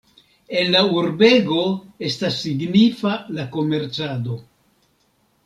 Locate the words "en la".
0.61-0.79